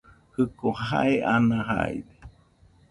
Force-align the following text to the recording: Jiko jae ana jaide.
Jiko 0.35 0.69
jae 0.85 1.13
ana 1.33 1.59
jaide. 1.69 2.31